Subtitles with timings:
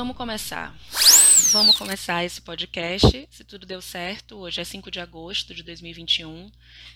[0.00, 0.74] Vamos começar.
[1.52, 4.38] Vamos começar esse podcast, se tudo deu certo.
[4.38, 6.50] Hoje é 5 de agosto de 2021,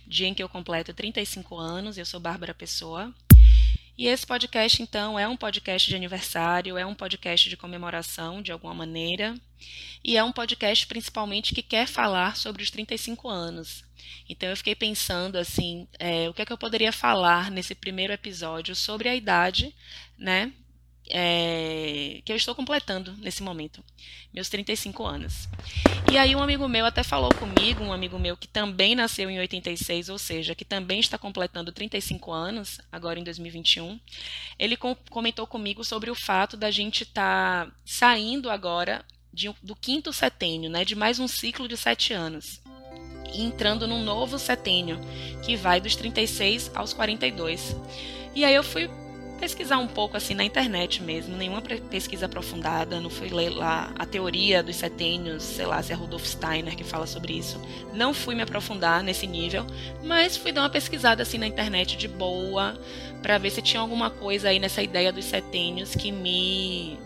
[0.07, 1.99] dia em que eu completo 35 anos.
[1.99, 3.15] Eu sou Bárbara Pessoa.
[3.99, 8.51] E esse podcast, então, é um podcast de aniversário, é um podcast de comemoração, de
[8.51, 9.39] alguma maneira.
[10.03, 13.85] E é um podcast, principalmente, que quer falar sobre os 35 anos.
[14.31, 18.15] Então, eu fiquei pensando, assim, é, o que é que eu poderia falar nesse primeiro
[18.15, 19.75] episódio sobre a idade,
[20.17, 20.55] né?
[21.11, 23.85] É, que eu estou completando nesse momento,
[24.33, 25.49] meus 35 anos.
[26.11, 29.39] E aí um amigo meu até falou comigo, um amigo meu que também nasceu em
[29.39, 33.99] 86, ou seja, que também está completando 35 anos, agora em 2021,
[34.59, 39.75] ele com, comentou comigo sobre o fato da gente estar tá saindo agora de, do
[39.75, 42.61] quinto setênio, né, de mais um ciclo de sete anos,
[43.33, 44.99] e entrando num novo setênio,
[45.45, 47.77] que vai dos 36 aos 42.
[48.35, 48.89] E aí eu fui
[49.39, 54.07] pesquisar um pouco assim na internet mesmo, nenhuma pesquisa aprofundada, não fui ler lá a
[54.07, 57.61] teoria dos setênios, sei lá, se é Rudolf Steiner que fala sobre isso.
[57.93, 59.67] Não fui me aprofundar nesse nível,
[60.03, 62.79] mas fui dar uma pesquisada assim na internet de boa,
[63.23, 66.99] para ver se tinha alguma coisa aí nessa ideia dos setênios que me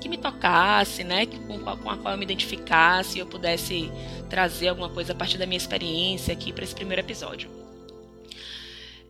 [0.00, 3.90] que me tocasse, né, com, com a qual eu me identificasse eu pudesse
[4.28, 7.65] trazer alguma coisa a partir da minha experiência aqui para esse primeiro episódio.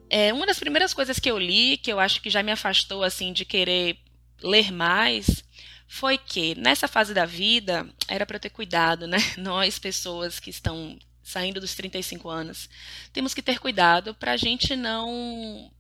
[0.09, 3.03] É, uma das primeiras coisas que eu li, que eu acho que já me afastou
[3.03, 3.99] assim de querer
[4.43, 5.45] ler mais,
[5.89, 9.19] foi que nessa fase da vida era para eu ter cuidado, né?
[9.39, 12.69] Nós, pessoas que estão saindo dos 35 anos,
[13.13, 15.71] temos que ter cuidado para a gente não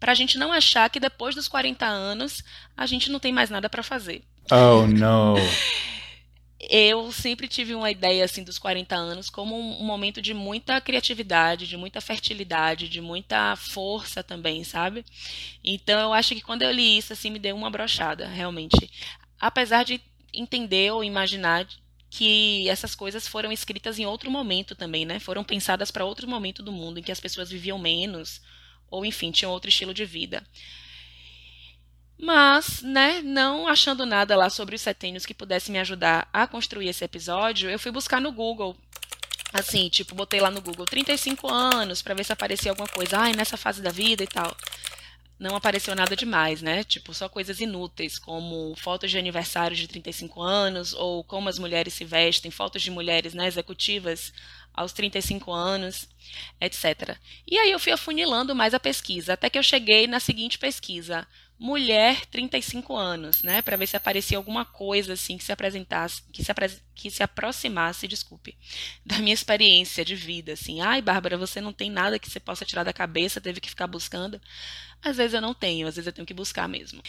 [0.00, 2.42] para a gente não achar que depois dos 40 anos
[2.76, 4.24] a gente não tem mais nada para fazer.
[4.50, 5.36] Oh, não.
[6.60, 11.68] eu sempre tive uma ideia assim dos 40 anos como um, momento de muita criatividade,
[11.68, 15.04] de muita fertilidade, de muita força também, sabe?
[15.62, 18.90] Então eu acho que quando eu li isso assim me deu uma brochada, realmente.
[19.40, 20.00] Apesar de
[20.32, 21.66] entender ou imaginar
[22.10, 25.20] que essas coisas foram escritas em outro momento também, né?
[25.20, 28.40] Foram pensadas para outro momento do mundo em que as pessoas viviam menos
[28.90, 30.42] ou enfim, tinham outro estilo de vida.
[32.18, 36.88] Mas, né, não achando nada lá sobre os setênios que pudesse me ajudar a construir
[36.88, 38.76] esse episódio, eu fui buscar no Google.
[39.52, 43.32] Assim, tipo, botei lá no Google 35 anos para ver se aparecia alguma coisa, ai,
[43.34, 44.54] nessa fase da vida e tal.
[45.38, 46.82] Não apareceu nada demais, né?
[46.82, 51.94] Tipo, só coisas inúteis, como fotos de aniversário de 35 anos, ou como as mulheres
[51.94, 54.32] se vestem, fotos de mulheres né, executivas
[54.74, 56.08] aos 35 anos,
[56.60, 57.16] etc.
[57.46, 61.26] E aí eu fui afunilando mais a pesquisa, até que eu cheguei na seguinte pesquisa:
[61.58, 66.44] mulher 35 anos, né, para ver se aparecia alguma coisa assim que se apresentasse, que
[66.44, 68.56] se, apre que se aproximasse, desculpe,
[69.04, 70.80] da minha experiência de vida, assim.
[70.80, 73.88] Ai, Bárbara, você não tem nada que você possa tirar da cabeça, teve que ficar
[73.88, 74.40] buscando.
[75.02, 77.02] Às vezes eu não tenho, às vezes eu tenho que buscar mesmo.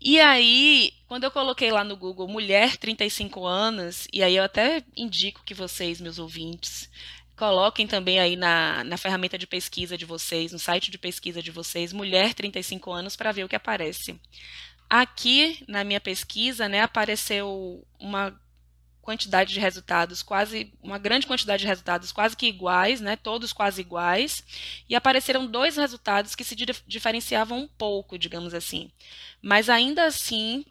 [0.00, 4.84] E aí, quando eu coloquei lá no Google mulher 35 anos, e aí eu até
[4.96, 6.90] indico que vocês, meus ouvintes,
[7.38, 11.52] Coloquem também aí na, na ferramenta de pesquisa de vocês, no site de pesquisa de
[11.52, 14.20] vocês, mulher 35 anos, para ver o que aparece.
[14.90, 18.36] Aqui, na minha pesquisa, né, apareceu uma
[19.00, 23.80] quantidade de resultados quase uma grande quantidade de resultados quase que iguais, né, todos quase
[23.82, 24.42] iguais,
[24.88, 26.56] e apareceram dois resultados que se
[26.88, 28.90] diferenciavam um pouco, digamos assim.
[29.40, 30.64] Mas ainda assim,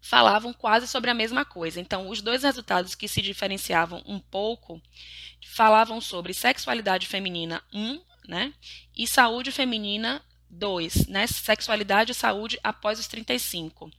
[0.00, 1.80] falavam quase sobre a mesma coisa.
[1.80, 4.80] Então, os dois resultados que se diferenciavam um pouco
[5.46, 8.52] falavam sobre sexualidade feminina 1, né?
[8.96, 11.26] E saúde feminina 2, né?
[11.26, 13.90] Sexualidade e saúde após os 35.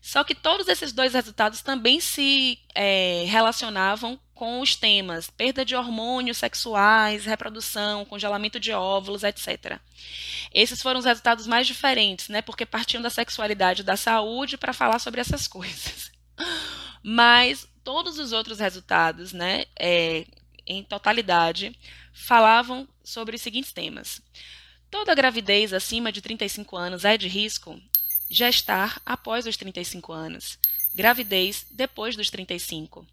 [0.00, 5.74] Só que todos esses dois resultados também se é, relacionavam com os temas perda de
[5.74, 9.80] hormônios sexuais, reprodução, congelamento de óvulos, etc.
[10.52, 12.42] Esses foram os resultados mais diferentes, né?
[12.42, 16.12] Porque partiam da sexualidade e da saúde para falar sobre essas coisas.
[17.02, 20.26] Mas todos os outros resultados, né, é,
[20.66, 21.74] em totalidade,
[22.12, 24.20] falavam sobre os seguintes temas.
[24.90, 27.80] Toda gravidez acima de 35 anos é de risco?
[28.28, 30.58] Gestar após os 35 anos.
[30.94, 33.06] Gravidez depois dos 35.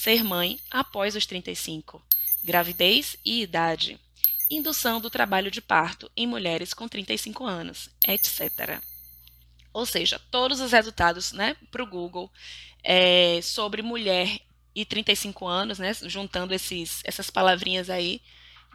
[0.00, 2.00] Ser mãe após os 35.
[2.44, 3.98] Gravidez e idade
[4.48, 8.80] indução do trabalho de parto em mulheres com 35 anos, etc.
[9.72, 12.32] Ou seja, todos os resultados né, para o Google
[12.84, 14.38] é, sobre mulher
[14.72, 18.22] e 35 anos, né, juntando esses, essas palavrinhas aí,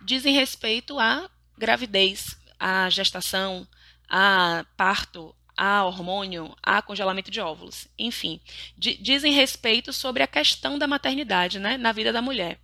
[0.03, 3.65] dizem respeito à gravidez, à gestação,
[4.09, 8.41] a parto, a hormônio, a congelamento de óvulos, enfim,
[8.77, 12.59] dizem respeito sobre a questão da maternidade, né, na vida da mulher.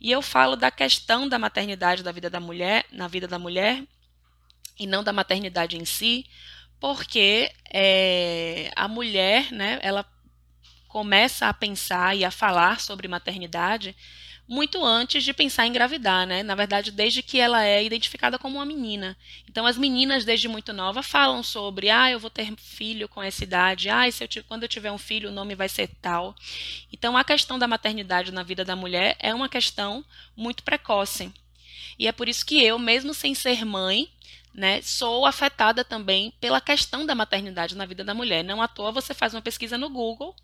[0.00, 3.82] E eu falo da questão da maternidade da vida da mulher, na vida da mulher,
[4.78, 6.24] e não da maternidade em si,
[6.80, 10.06] porque é, a mulher, né, ela
[10.88, 13.94] começa a pensar e a falar sobre maternidade
[14.50, 16.42] muito antes de pensar em engravidar, né?
[16.42, 19.16] Na verdade, desde que ela é identificada como uma menina.
[19.48, 23.44] Então, as meninas, desde muito nova, falam sobre: ah, eu vou ter filho com essa
[23.44, 26.34] idade, ah, se eu, quando eu tiver um filho, o nome vai ser tal.
[26.92, 30.04] Então, a questão da maternidade na vida da mulher é uma questão
[30.36, 31.32] muito precoce.
[31.96, 34.10] E é por isso que eu, mesmo sem ser mãe,
[34.52, 38.42] né, sou afetada também pela questão da maternidade na vida da mulher.
[38.42, 40.34] Não à toa você faz uma pesquisa no Google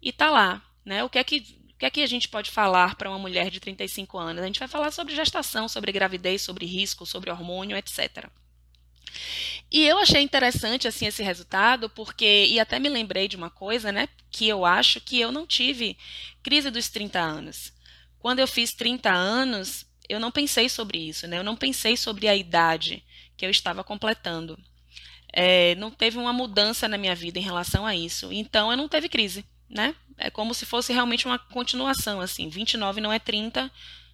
[0.00, 1.02] e tá lá, né?
[1.02, 3.50] O que é que o que é que a gente pode falar para uma mulher
[3.50, 4.42] de 35 anos?
[4.42, 8.30] A gente vai falar sobre gestação, sobre gravidez, sobre risco, sobre hormônio, etc.
[9.70, 13.92] E eu achei interessante assim esse resultado, porque e até me lembrei de uma coisa,
[13.92, 15.98] né, que eu acho que eu não tive
[16.42, 17.74] crise dos 30 anos.
[18.18, 21.36] Quando eu fiz 30 anos, eu não pensei sobre isso, né?
[21.38, 23.04] Eu não pensei sobre a idade
[23.36, 24.58] que eu estava completando.
[25.30, 28.32] É, não teve uma mudança na minha vida em relação a isso.
[28.32, 29.94] Então eu não teve crise né?
[30.18, 32.48] É como se fosse realmente uma continuação, assim.
[32.48, 33.70] 29 não é 30,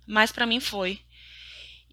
[0.07, 1.01] mas para mim foi.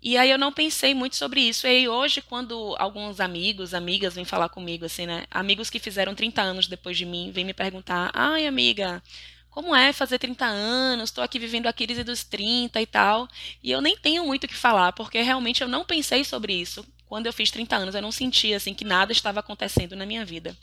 [0.02, 1.68] E aí eu não pensei muito sobre isso.
[1.68, 5.26] E aí hoje, quando alguns amigos, amigas vêm falar comigo, assim, né?
[5.30, 9.04] Amigos que fizeram 30 anos depois de mim, vêm me perguntar: ai, amiga,
[9.50, 11.10] como é fazer 30 anos?
[11.10, 13.28] Estou aqui vivendo a crise dos 30 e tal.
[13.62, 16.86] E eu nem tenho muito o que falar, porque realmente eu não pensei sobre isso.
[17.06, 20.24] Quando eu fiz 30 anos, eu não sentia assim que nada estava acontecendo na minha
[20.24, 20.56] vida.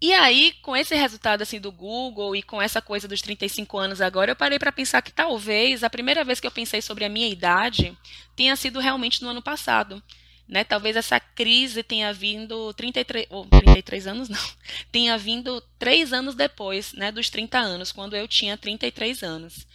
[0.00, 4.00] E aí, com esse resultado assim do Google e com essa coisa dos 35 anos
[4.00, 7.08] agora, eu parei para pensar que talvez a primeira vez que eu pensei sobre a
[7.08, 7.96] minha idade
[8.34, 10.02] tenha sido realmente no ano passado.
[10.46, 10.62] Né?
[10.64, 14.48] Talvez essa crise tenha vindo 33, ou 33 anos não,
[14.92, 19.66] tenha vindo três anos depois, né, dos 30 anos, quando eu tinha 33 anos.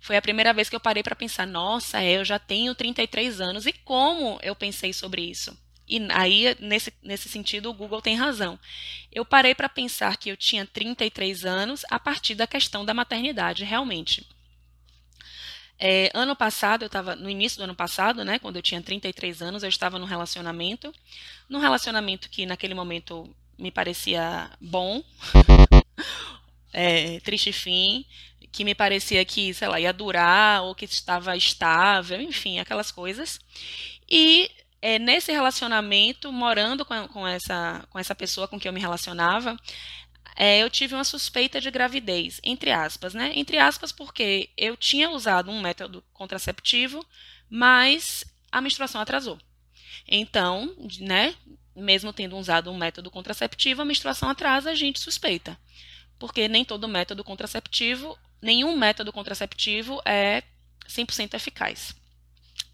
[0.00, 3.64] Foi a primeira vez que eu parei para pensar, nossa, eu já tenho 33 anos
[3.64, 5.56] e como eu pensei sobre isso?
[5.88, 8.58] E aí, nesse, nesse sentido, o Google tem razão.
[9.10, 13.64] Eu parei para pensar que eu tinha 33 anos a partir da questão da maternidade,
[13.64, 14.26] realmente.
[15.78, 19.40] É, ano passado, eu estava, no início do ano passado, né, quando eu tinha 33
[19.40, 20.92] anos, eu estava num relacionamento,
[21.48, 25.02] num relacionamento que naquele momento me parecia bom,
[26.72, 28.04] é, triste fim,
[28.50, 33.38] que me parecia que, sei lá, ia durar, ou que estava estável, enfim, aquelas coisas.
[34.08, 38.80] E é, nesse relacionamento, morando com, com, essa, com essa pessoa com quem eu me
[38.80, 39.56] relacionava,
[40.36, 43.32] é, eu tive uma suspeita de gravidez, entre aspas, né?
[43.34, 47.04] Entre aspas, porque eu tinha usado um método contraceptivo,
[47.50, 49.38] mas a menstruação atrasou.
[50.06, 51.34] Então, né,
[51.74, 55.58] mesmo tendo usado um método contraceptivo, a menstruação atrasa, a gente suspeita.
[56.18, 60.42] Porque nem todo método contraceptivo, nenhum método contraceptivo é
[60.88, 61.94] 100% eficaz.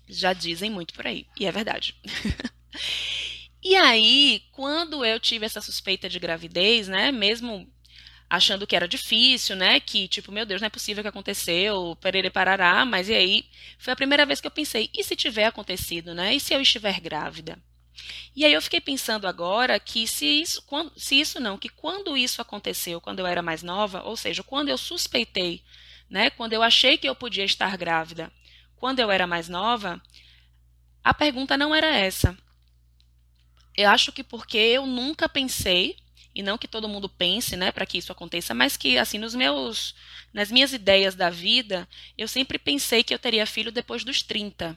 [0.09, 1.95] Já dizem muito por aí, e é verdade.
[3.63, 7.71] e aí, quando eu tive essa suspeita de gravidez, né, mesmo
[8.29, 12.31] achando que era difícil, né, que tipo, meu Deus, não é possível que aconteceu, perere
[12.31, 13.45] parará, mas e aí,
[13.79, 16.61] foi a primeira vez que eu pensei, e se tiver acontecido, né, e se eu
[16.61, 17.59] estiver grávida?
[18.35, 22.17] E aí eu fiquei pensando agora que se isso, quando, se isso não, que quando
[22.17, 25.63] isso aconteceu, quando eu era mais nova, ou seja, quando eu suspeitei,
[26.11, 28.33] né, quando eu achei que eu podia estar grávida,
[28.77, 30.01] quando eu era mais nova,
[31.03, 32.37] a pergunta não era essa.
[33.77, 35.97] Eu acho que porque eu nunca pensei,
[36.35, 39.35] e não que todo mundo pense, né, para que isso aconteça, mas que assim nos
[39.35, 39.95] meus
[40.33, 41.89] nas minhas ideias da vida,
[42.19, 44.77] eu sempre pensei que eu teria filho depois dos 30.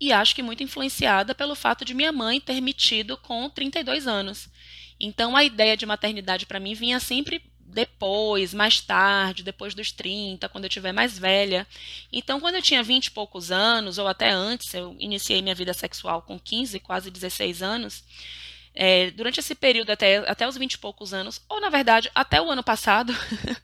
[0.00, 4.06] E acho que muito influenciada pelo fato de minha mãe ter me tido com 32
[4.06, 4.48] anos.
[5.00, 7.42] Então a ideia de maternidade para mim vinha sempre
[7.76, 11.66] depois, mais tarde, depois dos 30, quando eu tiver mais velha.
[12.10, 15.74] Então, quando eu tinha 20 e poucos anos, ou até antes, eu iniciei minha vida
[15.74, 18.02] sexual com 15, quase 16 anos.
[18.74, 22.40] É, durante esse período, até, até os 20 e poucos anos, ou na verdade, até
[22.40, 23.14] o ano passado,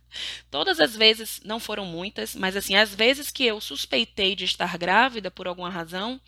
[0.51, 4.77] todas as vezes, não foram muitas, mas assim, as vezes que eu suspeitei de estar
[4.77, 6.21] grávida por alguma razão,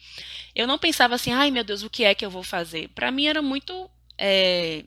[0.55, 2.89] eu não pensava assim, ai meu Deus, o que é que eu vou fazer?
[2.95, 3.91] Para mim era muito.
[4.17, 4.85] É,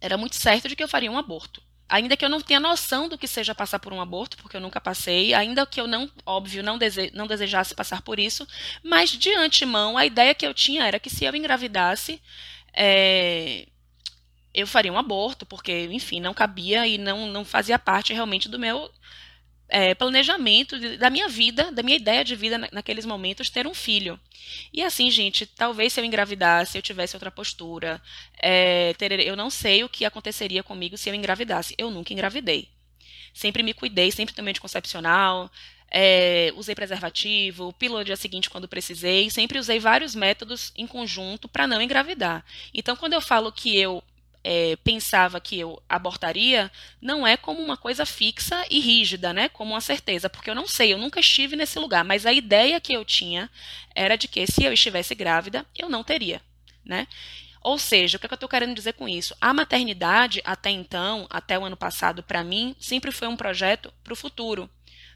[0.00, 3.08] era muito certo de que eu faria um aborto ainda que eu não tenha noção
[3.08, 6.10] do que seja passar por um aborto, porque eu nunca passei, ainda que eu não,
[6.26, 8.46] óbvio, não, dese não desejasse passar por isso,
[8.82, 12.20] mas de antemão a ideia que eu tinha era que se eu engravidasse,
[12.74, 13.66] é,
[14.52, 18.58] eu faria um aborto, porque, enfim, não cabia e não, não fazia parte realmente do
[18.58, 18.90] meu
[19.68, 23.66] é, planejamento de, da minha vida, da minha ideia de vida na, naqueles momentos, ter
[23.66, 24.18] um filho.
[24.72, 28.00] E assim, gente, talvez se eu engravidasse, eu tivesse outra postura.
[28.40, 31.74] É, ter, eu não sei o que aconteceria comigo se eu engravidasse.
[31.76, 32.68] Eu nunca engravidei.
[33.34, 35.50] Sempre me cuidei, sempre tomei anticoncepcional,
[35.90, 41.66] é, usei preservativo, pílula dia seguinte quando precisei, sempre usei vários métodos em conjunto para
[41.66, 42.44] não engravidar.
[42.74, 44.02] Então, quando eu falo que eu
[44.50, 49.50] é, pensava que eu abortaria não é como uma coisa fixa e rígida, né?
[49.50, 52.80] Como uma certeza, porque eu não sei, eu nunca estive nesse lugar, mas a ideia
[52.80, 53.50] que eu tinha
[53.94, 56.40] era de que se eu estivesse grávida, eu não teria,
[56.82, 57.06] né?
[57.60, 59.36] Ou seja, o que, é que eu estou querendo dizer com isso?
[59.38, 64.14] A maternidade, até então, até o ano passado, para mim, sempre foi um projeto para
[64.14, 64.70] o futuro.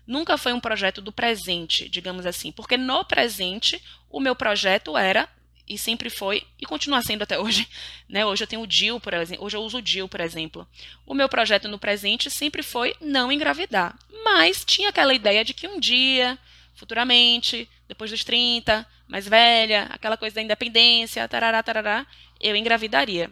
[0.06, 5.26] Nunca foi um projeto do presente, digamos assim, porque no presente o meu projeto era
[5.72, 7.66] e sempre foi e continua sendo até hoje,
[8.08, 8.26] né?
[8.26, 10.68] Hoje eu tenho o DIL, por exemplo, hoje eu uso o DIL, por exemplo.
[11.06, 15.66] O meu projeto no presente sempre foi não engravidar, mas tinha aquela ideia de que
[15.66, 16.38] um dia,
[16.74, 22.06] futuramente, depois dos 30, mais velha, aquela coisa da independência, tarará, tarará,
[22.40, 23.30] eu engravidaria.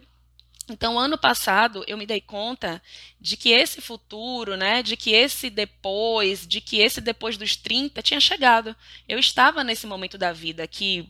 [0.69, 2.81] Então, ano passado, eu me dei conta
[3.19, 8.01] de que esse futuro, né, de que esse depois, de que esse depois dos 30
[8.01, 8.75] tinha chegado.
[9.07, 11.09] Eu estava nesse momento da vida que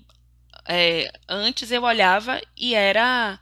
[0.67, 3.39] é, antes eu olhava e era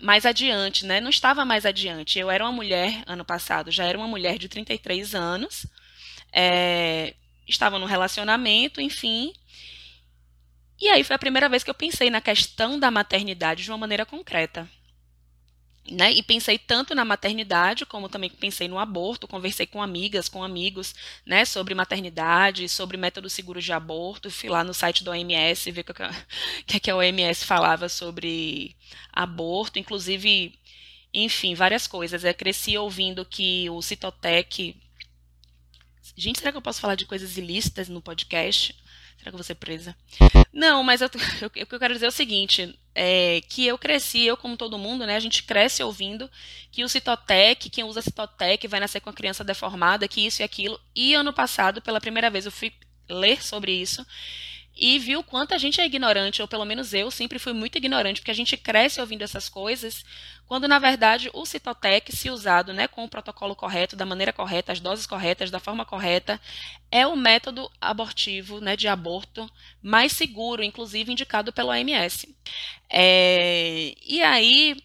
[0.00, 1.00] mais adiante, né?
[1.00, 2.18] Não estava mais adiante.
[2.18, 5.66] Eu era uma mulher, ano passado, já era uma mulher de 33 anos,
[6.32, 7.14] é,
[7.46, 9.32] estava num relacionamento, enfim,
[10.80, 13.78] e aí foi a primeira vez que eu pensei na questão da maternidade de uma
[13.78, 14.68] maneira concreta.
[15.90, 16.12] Né?
[16.12, 20.94] E pensei tanto na maternidade, como também pensei no aborto, conversei com amigas, com amigos,
[21.24, 25.80] né, sobre maternidade, sobre métodos seguros de aborto, fui lá no site da OMS, ver
[25.80, 25.94] o que,
[26.66, 28.76] que, que a OMS falava sobre
[29.12, 30.58] aborto, inclusive,
[31.12, 32.22] enfim, várias coisas.
[32.22, 34.76] Eu cresci ouvindo que o Citotec...
[36.16, 38.74] Gente, será que eu posso falar de coisas ilícitas no podcast?
[39.16, 39.96] Será que eu vou ser presa?
[40.52, 41.08] Não, mas o
[41.50, 45.06] que eu quero dizer é o seguinte: é, que eu cresci, eu como todo mundo,
[45.06, 45.14] né?
[45.14, 46.28] A gente cresce ouvindo
[46.72, 50.44] que o Citotec, quem usa Citotec vai nascer com a criança deformada, que isso e
[50.44, 50.80] aquilo.
[50.96, 52.72] E ano passado, pela primeira vez, eu fui
[53.08, 54.04] ler sobre isso
[54.78, 58.20] e viu quanto a gente é ignorante, ou pelo menos eu sempre fui muito ignorante,
[58.20, 60.04] porque a gente cresce ouvindo essas coisas,
[60.46, 64.70] quando na verdade o Citotec, se usado né, com o protocolo correto, da maneira correta,
[64.70, 66.40] as doses corretas, da forma correta,
[66.92, 69.50] é o método abortivo né, de aborto
[69.82, 72.34] mais seguro, inclusive indicado pela OMS.
[72.88, 74.76] É, e aí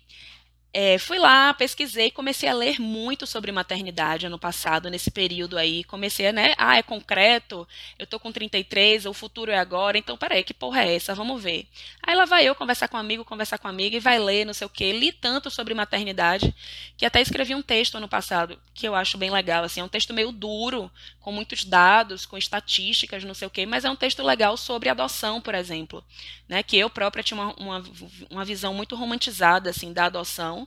[0.75, 5.83] é, fui lá, pesquisei, comecei a ler muito sobre maternidade ano passado, nesse período aí.
[5.83, 6.55] Comecei né?
[6.57, 7.67] Ah, é concreto,
[7.99, 11.13] eu tô com 33, o futuro é agora, então peraí, que porra é essa?
[11.13, 11.67] Vamos ver.
[12.01, 14.53] Aí lá vai eu conversar com um amigo, conversar com amiga e vai ler, não
[14.53, 14.91] sei o quê.
[14.91, 16.55] Li tanto sobre maternidade
[16.97, 19.81] que até escrevi um texto ano passado, que eu acho bem legal, assim.
[19.81, 20.89] É um texto meio duro,
[21.19, 24.89] com muitos dados, com estatísticas, não sei o quê, mas é um texto legal sobre
[24.89, 26.03] adoção, por exemplo.
[26.47, 26.63] Né?
[26.63, 27.83] Que eu própria tinha uma, uma,
[28.29, 30.62] uma visão muito romantizada, assim, da adoção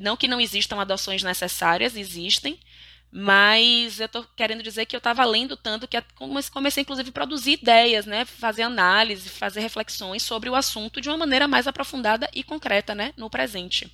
[0.00, 2.58] não que não existam adoções necessárias, existem,
[3.10, 6.00] mas eu estou querendo dizer que eu estava lendo tanto que
[6.52, 8.24] comecei, inclusive, a produzir ideias, né?
[8.24, 13.14] fazer análise, fazer reflexões sobre o assunto de uma maneira mais aprofundada e concreta né?
[13.16, 13.90] no presente.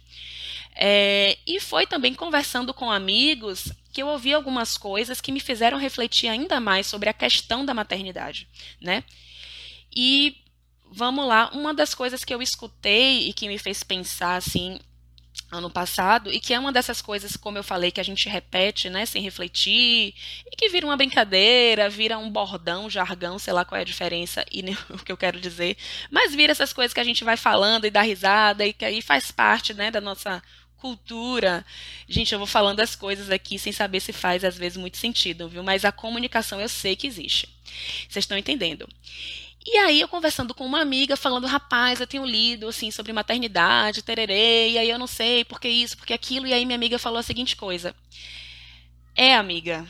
[0.75, 5.79] É, e foi também conversando com amigos que eu ouvi algumas coisas que me fizeram
[5.79, 8.49] refletir ainda mais sobre a questão da maternidade.
[8.81, 9.05] Né?
[9.95, 10.37] E
[10.91, 14.81] vamos lá, uma das coisas que eu escutei e que me fez pensar assim
[15.51, 18.91] ano passado e que é uma dessas coisas, como eu falei, que a gente repete,
[18.91, 20.15] né, sem refletir
[20.47, 24.45] e que vira uma brincadeira, vira um bordão, jargão, sei lá qual é a diferença
[24.51, 25.77] e o que eu quero dizer,
[26.11, 29.01] mas vira essas coisas que a gente vai falando e dá risada e que aí
[29.01, 30.43] faz parte, né, da nossa
[30.85, 31.65] cultura.
[32.07, 35.49] Gente, eu vou falando as coisas aqui sem saber se faz às vezes muito sentido,
[35.49, 35.63] viu?
[35.63, 37.49] Mas a comunicação eu sei que existe.
[38.07, 38.87] Vocês estão entendendo?
[39.67, 44.03] E aí eu conversando com uma amiga, falando, rapaz, eu tenho lido assim sobre maternidade,
[44.03, 46.99] tererê, e aí eu não sei por que isso, porque aquilo, e aí minha amiga
[46.99, 47.95] falou a seguinte coisa:
[49.17, 49.87] É, amiga,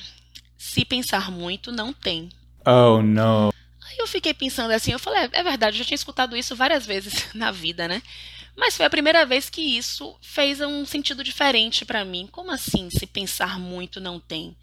[0.57, 2.29] se pensar muito, não tem.
[2.65, 3.53] Oh, não.
[3.85, 6.57] Aí eu fiquei pensando assim, eu falei, é, é verdade, eu já tinha escutado isso
[6.57, 8.03] várias vezes na vida, né?
[8.57, 12.29] Mas foi a primeira vez que isso fez um sentido diferente para mim.
[12.31, 14.57] Como assim, se pensar muito, não tem?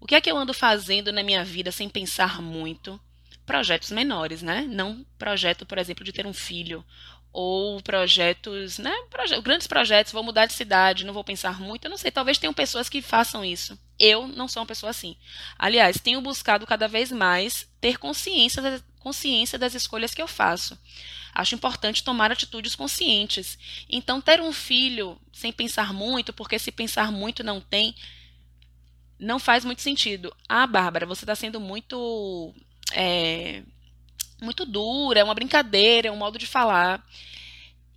[0.00, 3.00] O que é que eu ando fazendo na minha vida sem pensar muito?
[3.44, 4.62] Projetos menores, né?
[4.68, 6.84] Não projeto, por exemplo, de ter um filho
[7.32, 8.92] ou projetos, né?
[9.08, 11.86] Proje grandes projetos, vou mudar de cidade, não vou pensar muito.
[11.86, 13.78] Eu não sei, talvez tenham pessoas que façam isso.
[13.98, 15.16] Eu não sou uma pessoa assim.
[15.58, 20.78] Aliás, tenho buscado cada vez mais ter consciência, consciência das escolhas que eu faço.
[21.34, 23.58] Acho importante tomar atitudes conscientes.
[23.88, 27.94] Então, ter um filho sem pensar muito, porque se pensar muito não tem,
[29.18, 30.34] não faz muito sentido.
[30.46, 32.54] Ah, Bárbara, você está sendo muito
[32.94, 33.62] é,
[34.40, 37.04] muito dura, é uma brincadeira, é um modo de falar.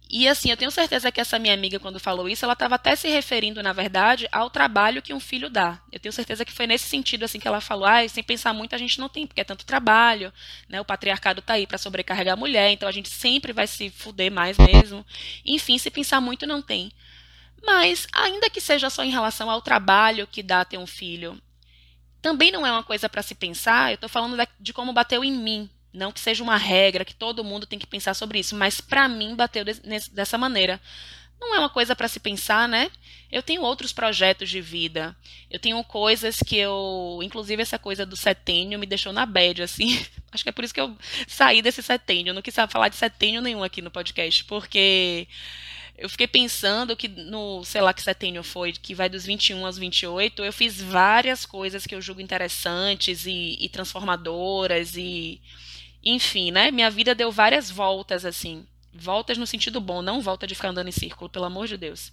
[0.09, 2.95] E assim, eu tenho certeza que essa minha amiga, quando falou isso, ela estava até
[2.95, 5.81] se referindo, na verdade, ao trabalho que um filho dá.
[5.91, 8.75] Eu tenho certeza que foi nesse sentido assim que ela falou, ah, sem pensar muito
[8.75, 10.31] a gente não tem, porque é tanto trabalho,
[10.69, 10.79] né?
[10.79, 14.31] O patriarcado está aí para sobrecarregar a mulher, então a gente sempre vai se fuder
[14.31, 15.05] mais mesmo.
[15.43, 16.91] Enfim, se pensar muito não tem.
[17.65, 21.41] Mas, ainda que seja só em relação ao trabalho que dá ter um filho,
[22.25, 23.91] também não é uma coisa para se pensar.
[23.91, 25.69] Eu estou falando de como bateu em mim.
[25.93, 29.07] Não que seja uma regra, que todo mundo tem que pensar sobre isso, mas para
[29.07, 30.81] mim bateu dessa maneira
[31.39, 32.89] não é uma coisa para se pensar, né?
[33.31, 35.15] Eu tenho outros projetos de vida.
[35.51, 40.03] Eu tenho coisas que eu, inclusive essa coisa do setênio me deixou na bad, assim.
[40.31, 42.31] Acho que é por isso que eu saí desse setênio.
[42.31, 45.27] Eu não quis falar de setênio nenhum aqui no podcast, porque
[45.97, 49.77] eu fiquei pensando que no, sei lá que setênio foi, que vai dos 21 aos
[49.77, 55.41] 28, eu fiz várias coisas que eu julgo interessantes e, e transformadoras e
[56.03, 56.69] enfim, né?
[56.69, 58.65] Minha vida deu várias voltas assim.
[58.93, 62.11] Voltas no sentido bom, não volta de ficar andando em círculo, pelo amor de Deus.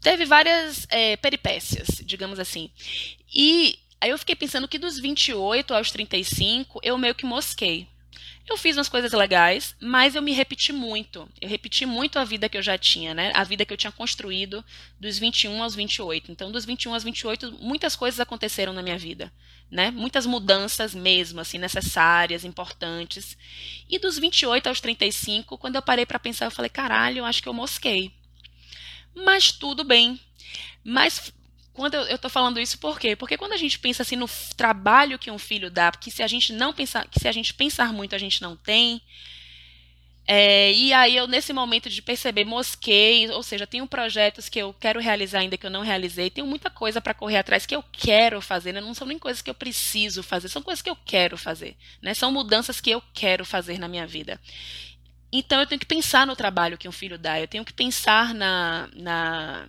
[0.00, 2.70] Teve várias é, peripécias, digamos assim.
[3.32, 7.88] E aí eu fiquei pensando que dos 28 aos 35, eu meio que mosquei.
[8.48, 11.28] Eu fiz umas coisas legais, mas eu me repeti muito.
[11.40, 13.30] Eu repeti muito a vida que eu já tinha, né?
[13.34, 14.64] A vida que eu tinha construído
[14.98, 16.32] dos 21 aos 28.
[16.32, 19.32] Então, dos 21 aos 28, muitas coisas aconteceram na minha vida,
[19.70, 19.92] né?
[19.92, 23.38] Muitas mudanças mesmo, assim, necessárias, importantes.
[23.88, 27.48] E dos 28 aos 35, quando eu parei para pensar, eu falei, caralho, acho que
[27.48, 28.12] eu mosquei.
[29.14, 30.20] Mas tudo bem.
[30.82, 31.32] Mas
[31.72, 33.16] quando eu estou falando isso, por quê?
[33.16, 36.26] Porque quando a gente pensa assim no trabalho que um filho dá, que se a
[36.26, 39.00] gente não pensar, que se a gente pensar muito a gente não tem,
[40.26, 44.72] é, e aí eu nesse momento de perceber mosquei, ou seja, tenho projetos que eu
[44.72, 47.82] quero realizar ainda que eu não realizei, tenho muita coisa para correr atrás que eu
[47.90, 48.80] quero fazer, né?
[48.80, 52.14] não são nem coisas que eu preciso fazer, são coisas que eu quero fazer, né?
[52.14, 54.40] São mudanças que eu quero fazer na minha vida.
[55.32, 58.32] Então eu tenho que pensar no trabalho que um filho dá, eu tenho que pensar
[58.34, 59.68] na, na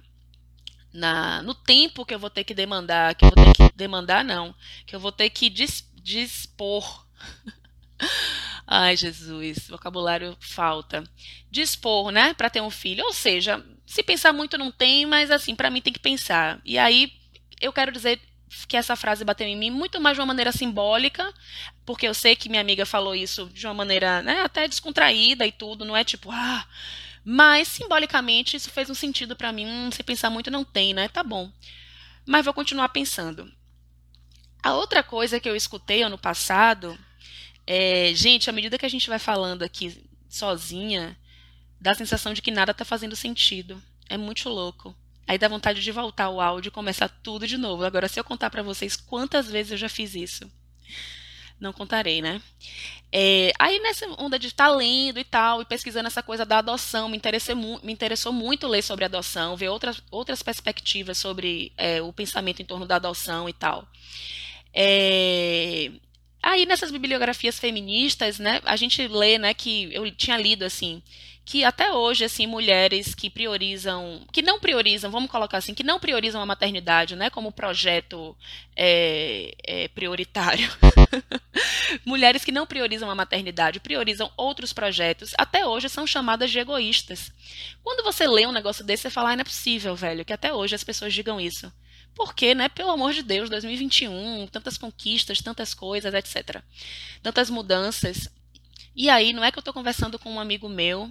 [0.94, 4.24] na, no tempo que eu vou ter que demandar, que eu vou ter que demandar
[4.24, 4.54] não,
[4.86, 7.06] que eu vou ter que dis, dispor.
[8.68, 11.04] Ai, Jesus, vocabulário falta.
[11.50, 13.04] Dispor, né, para ter um filho.
[13.06, 16.62] Ou seja, se pensar muito não tem, mas assim, para mim tem que pensar.
[16.64, 17.12] E aí
[17.60, 18.20] eu quero dizer
[18.68, 21.34] que essa frase bateu em mim muito mais de uma maneira simbólica,
[21.86, 25.52] porque eu sei que minha amiga falou isso de uma maneira, né, até descontraída e
[25.52, 26.66] tudo, não é tipo, ah,
[27.24, 29.66] mas, simbolicamente, isso fez um sentido para mim.
[29.66, 31.08] Hum, se pensar muito, não tem, né?
[31.08, 31.52] Tá bom.
[32.26, 33.52] Mas vou continuar pensando.
[34.62, 36.98] A outra coisa que eu escutei ano passado
[37.66, 41.18] é, gente, à medida que a gente vai falando aqui sozinha,
[41.80, 43.82] dá a sensação de que nada tá fazendo sentido.
[44.10, 44.96] É muito louco.
[45.26, 47.86] Aí dá vontade de voltar o áudio e começar tudo de novo.
[47.86, 50.52] Agora, se eu contar para vocês quantas vezes eu já fiz isso
[51.64, 52.42] não contarei, né?
[53.12, 56.58] É, aí nessa onda de estar tá lendo e tal, e pesquisando essa coisa da
[56.58, 57.20] adoção, me,
[57.84, 62.66] me interessou muito ler sobre adoção, ver outras, outras perspectivas sobre é, o pensamento em
[62.66, 63.88] torno da adoção e tal.
[64.74, 65.92] É,
[66.42, 71.02] aí nessas bibliografias feministas, né, a gente lê, né, que eu tinha lido assim,
[71.46, 76.00] que até hoje, assim, mulheres que priorizam, que não priorizam, vamos colocar assim, que não
[76.00, 78.36] priorizam a maternidade, né, como projeto
[78.76, 80.70] é, é, prioritário.
[82.06, 87.32] mulheres que não priorizam a maternidade, priorizam outros projetos, até hoje são chamadas de egoístas.
[87.84, 90.54] Quando você lê um negócio desse, você fala, ah, não é possível, velho, que até
[90.54, 91.72] hoje as pessoas digam isso.
[92.16, 96.62] Porque, né, pelo amor de Deus, 2021, tantas conquistas, tantas coisas, etc.
[97.22, 98.30] Tantas mudanças.
[98.96, 101.10] E aí, não é que eu estou conversando com um amigo meu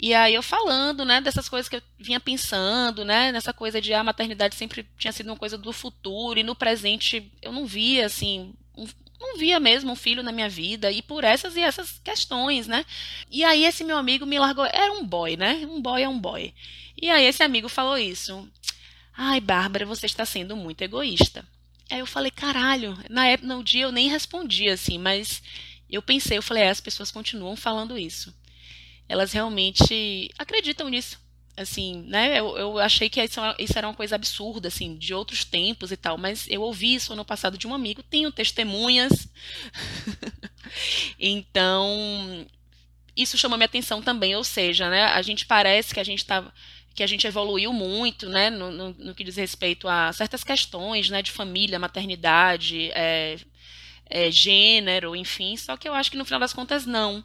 [0.00, 3.92] e aí eu falando, né, dessas coisas que eu vinha pensando, né, nessa coisa de
[3.92, 7.66] ah, a maternidade sempre tinha sido uma coisa do futuro e no presente eu não
[7.66, 8.86] via assim, um,
[9.20, 12.86] não via mesmo um filho na minha vida e por essas e essas questões, né?
[13.28, 15.66] E aí esse meu amigo me largou, era um boy, né?
[15.68, 16.54] Um boy é um boy.
[16.96, 18.48] E aí esse amigo falou isso.
[19.16, 21.44] Ai, Bárbara, você está sendo muito egoísta.
[21.90, 25.42] Aí eu falei, caralho, na época, no dia eu nem respondi assim, mas
[25.96, 28.34] eu pensei, eu falei, é, as pessoas continuam falando isso
[29.08, 31.18] elas realmente acreditam nisso.
[31.56, 32.38] Assim, né?
[32.38, 35.96] Eu, eu achei que isso, isso era uma coisa absurda, assim, de outros tempos e
[35.96, 39.26] tal, mas eu ouvi isso ano passado de um amigo, tenho testemunhas.
[41.18, 42.46] então,
[43.16, 46.52] isso chama minha atenção também, ou seja, né, a gente parece que a gente está
[46.94, 51.08] que a gente evoluiu muito, né, no, no, no, que diz respeito a certas questões,
[51.08, 53.36] né, de família, maternidade, é,
[54.08, 57.24] é, gênero, enfim, só que eu acho que no final das contas não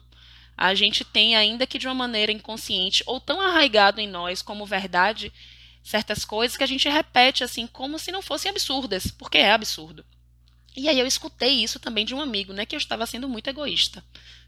[0.56, 4.64] a gente tem, ainda que de uma maneira inconsciente ou tão arraigado em nós como
[4.64, 5.32] verdade,
[5.82, 10.04] certas coisas que a gente repete assim como se não fossem absurdas, porque é absurdo.
[10.76, 13.48] E aí eu escutei isso também de um amigo, né, que eu estava sendo muito
[13.48, 14.04] egoísta.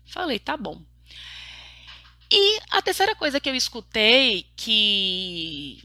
[0.06, 0.80] Falei, tá bom.
[2.30, 5.82] E a terceira coisa que eu escutei, que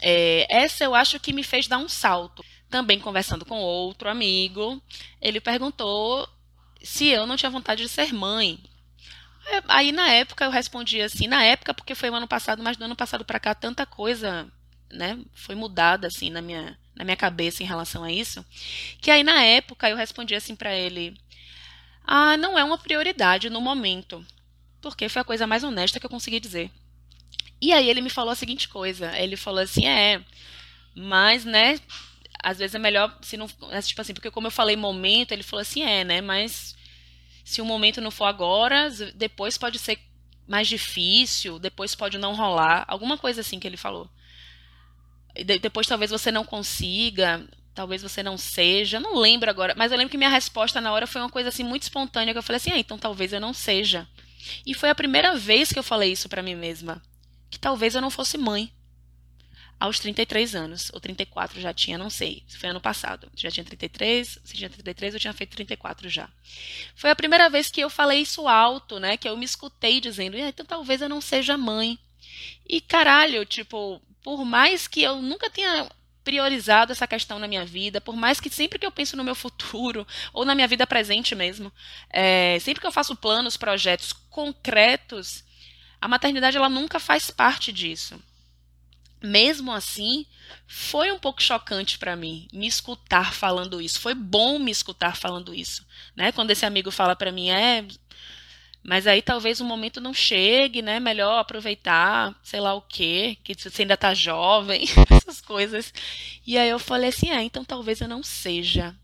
[0.00, 2.44] é, essa eu acho que me fez dar um salto.
[2.70, 4.80] Também conversando com outro amigo,
[5.20, 6.28] ele perguntou
[6.82, 8.58] se eu não tinha vontade de ser mãe.
[9.68, 12.84] Aí na época eu respondi assim, na época porque foi o ano passado, mas do
[12.84, 14.50] ano passado para cá tanta coisa
[14.92, 18.44] né, foi mudada assim na minha na minha cabeça em relação a isso,
[19.00, 21.16] que aí na época eu respondi assim para ele:
[22.04, 24.24] "Ah, não é uma prioridade no momento".
[24.82, 26.70] Porque foi a coisa mais honesta que eu consegui dizer.
[27.60, 30.22] E aí ele me falou a seguinte coisa, ele falou assim: "É,
[30.94, 31.78] mas né,
[32.42, 35.62] às vezes é melhor se não, tipo assim, porque como eu falei momento, ele falou
[35.62, 36.76] assim: "É, né, mas
[37.44, 39.98] se o momento não for agora, depois pode ser
[40.46, 44.10] mais difícil, depois pode não rolar, alguma coisa assim que ele falou
[45.60, 50.10] depois talvez você não consiga, talvez você não seja, não lembro agora, mas eu lembro
[50.10, 52.72] que minha resposta na hora foi uma coisa assim muito espontânea, que eu falei assim,
[52.72, 54.08] ah, então talvez eu não seja.
[54.66, 57.00] E foi a primeira vez que eu falei isso para mim mesma,
[57.50, 58.72] que talvez eu não fosse mãe.
[59.80, 62.44] Aos 33 anos, ou 34 já tinha, não sei.
[62.60, 63.30] Foi ano passado.
[63.34, 66.28] Já tinha 33, se tinha 33, eu tinha feito 34 já.
[66.94, 69.16] Foi a primeira vez que eu falei isso alto, né?
[69.16, 71.98] Que eu me escutei dizendo, ah, então talvez eu não seja mãe.
[72.68, 75.88] E caralho, tipo, por mais que eu nunca tenha
[76.22, 79.34] priorizado essa questão na minha vida, por mais que sempre que eu penso no meu
[79.34, 81.72] futuro, ou na minha vida presente mesmo,
[82.10, 85.42] é, sempre que eu faço planos, projetos concretos,
[86.00, 88.20] a maternidade ela nunca faz parte disso.
[89.22, 90.24] Mesmo assim,
[90.66, 94.00] foi um pouco chocante para mim me escutar falando isso.
[94.00, 96.32] Foi bom me escutar falando isso, né?
[96.32, 97.86] Quando esse amigo fala para mim, é,
[98.82, 100.98] mas aí talvez o momento não chegue, né?
[100.98, 105.92] Melhor aproveitar, sei lá o quê, que você ainda tá jovem, essas coisas.
[106.46, 108.96] E aí eu falei assim, ah, então talvez eu não seja.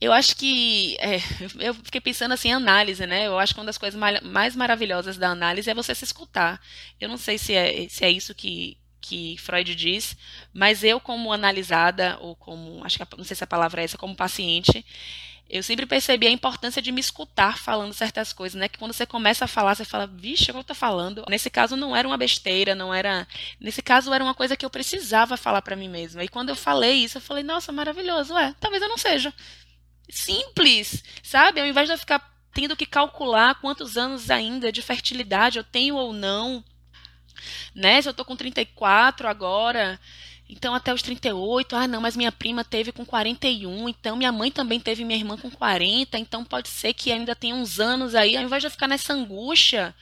[0.00, 0.96] Eu acho que.
[1.00, 1.16] É,
[1.58, 3.26] eu fiquei pensando assim análise, né?
[3.26, 6.60] Eu acho que uma das coisas mais maravilhosas da análise é você se escutar.
[7.00, 10.16] Eu não sei se é, se é isso que, que Freud diz,
[10.52, 12.84] mas eu, como analisada, ou como.
[12.84, 14.84] Acho que não sei se a palavra é essa, como paciente,
[15.48, 18.68] eu sempre percebi a importância de me escutar falando certas coisas, né?
[18.68, 21.24] Que quando você começa a falar, você fala, vixe, eu tô falando?
[21.28, 23.26] Nesse caso não era uma besteira, não era.
[23.58, 26.22] Nesse caso era uma coisa que eu precisava falar para mim mesma.
[26.22, 29.32] E quando eu falei isso, eu falei, nossa, maravilhoso, é, talvez eu não seja.
[30.08, 31.60] Simples, sabe?
[31.60, 35.96] Ao invés de eu ficar tendo que calcular quantos anos ainda de fertilidade eu tenho
[35.96, 36.64] ou não,
[37.74, 38.00] né?
[38.00, 40.00] Se eu tô com 34 agora,
[40.48, 44.50] então, até os 38, ah, não, mas minha prima teve com 41, então minha mãe
[44.50, 48.34] também teve minha irmã com 40, então pode ser que ainda tenha uns anos aí,
[48.34, 49.94] ao invés de eu ficar nessa angústia,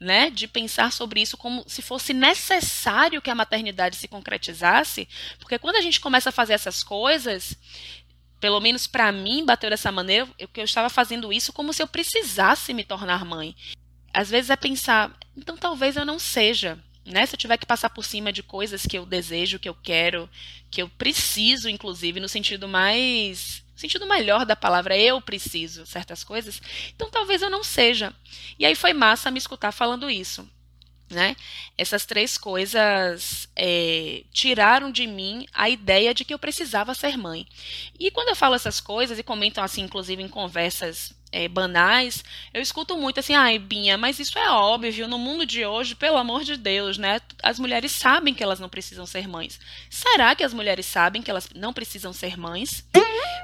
[0.00, 5.60] né, de pensar sobre isso como se fosse necessário que a maternidade se concretizasse, porque
[5.60, 7.56] quando a gente começa a fazer essas coisas,
[8.44, 11.82] pelo menos para mim, bateu dessa maneira, eu, que eu estava fazendo isso como se
[11.82, 13.56] eu precisasse me tornar mãe.
[14.12, 17.24] Às vezes é pensar, então talvez eu não seja, né?
[17.24, 20.28] Se eu tiver que passar por cima de coisas que eu desejo, que eu quero,
[20.70, 23.64] que eu preciso, inclusive, no sentido mais.
[23.74, 26.60] Sentido melhor da palavra, eu preciso certas coisas,
[26.94, 28.12] então talvez eu não seja.
[28.58, 30.46] E aí foi massa me escutar falando isso.
[31.14, 31.36] Né?
[31.78, 37.46] Essas três coisas é, tiraram de mim a ideia de que eu precisava ser mãe.
[37.98, 42.60] E quando eu falo essas coisas, e comentam assim, inclusive em conversas é, banais, eu
[42.60, 46.44] escuto muito assim, ai, Binha, mas isso é óbvio, no mundo de hoje, pelo amor
[46.44, 47.20] de Deus, né?
[47.42, 49.58] As mulheres sabem que elas não precisam ser mães.
[49.88, 52.84] Será que as mulheres sabem que elas não precisam ser mães?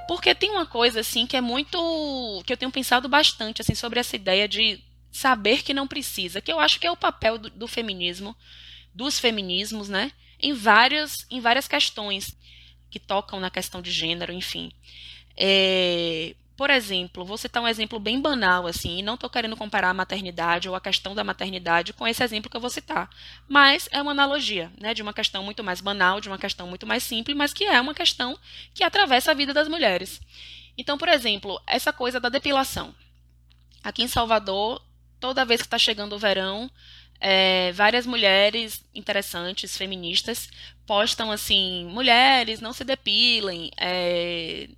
[0.06, 2.42] Porque tem uma coisa assim que é muito.
[2.44, 4.80] que eu tenho pensado bastante assim sobre essa ideia de
[5.10, 8.36] saber que não precisa, que eu acho que é o papel do, do feminismo,
[8.94, 10.12] dos feminismos, né?
[10.38, 12.36] Em várias, em várias questões
[12.90, 14.72] que tocam na questão de gênero, enfim.
[15.36, 19.88] É, por exemplo, vou citar um exemplo bem banal, assim, e não estou querendo comparar
[19.88, 23.08] a maternidade ou a questão da maternidade com esse exemplo que eu vou citar.
[23.48, 26.86] Mas é uma analogia, né, de uma questão muito mais banal, de uma questão muito
[26.86, 28.38] mais simples, mas que é uma questão
[28.74, 30.20] que atravessa a vida das mulheres.
[30.76, 32.94] Então, por exemplo, essa coisa da depilação.
[33.82, 34.82] Aqui em Salvador,
[35.20, 36.70] toda vez que está chegando o verão,
[37.20, 40.48] é, várias mulheres interessantes, feministas,
[40.86, 44.68] postam assim: mulheres, não se depilem, é,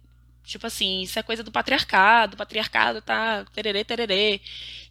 [0.45, 4.41] Tipo assim, isso é coisa do patriarcado, o patriarcado tá tererê, tererê.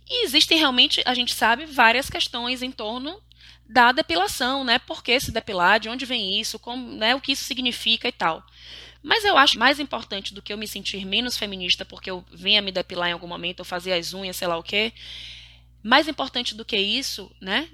[0.10, 3.22] E existem realmente, a gente sabe, várias questões em torno
[3.68, 4.80] da depilação, né?
[4.80, 8.12] Por que se depilar, de onde vem isso, como, né, o que isso significa e
[8.12, 8.44] tal.
[9.04, 12.62] Mas eu acho mais importante do que eu me sentir menos feminista porque eu venha
[12.62, 14.94] me depilar em algum momento, ou fazer as unhas, sei lá o quê.
[15.84, 17.70] Mais importante do que isso, né?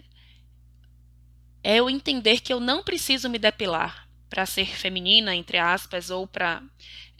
[1.63, 6.28] É eu entender que eu não preciso me depilar para ser feminina, entre aspas, ou
[6.28, 6.62] para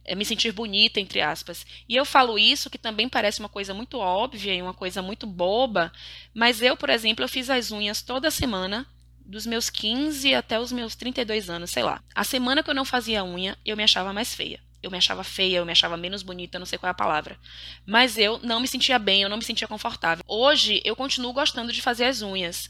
[0.08, 1.66] é me sentir bonita, entre aspas.
[1.88, 5.28] E eu falo isso, que também parece uma coisa muito óbvia e uma coisa muito
[5.28, 5.92] boba,
[6.34, 8.88] mas eu, por exemplo, eu fiz as unhas toda semana,
[9.20, 12.02] dos meus 15 até os meus 32 anos, sei lá.
[12.16, 14.62] A semana que eu não fazia unha, eu me achava mais feia.
[14.82, 17.40] Eu me achava feia, eu me achava menos bonita, não sei qual é a palavra.
[17.86, 20.24] Mas eu não me sentia bem, eu não me sentia confortável.
[20.28, 22.70] Hoje, eu continuo gostando de fazer as unhas.